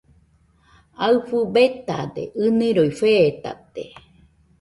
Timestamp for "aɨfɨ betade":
1.05-2.23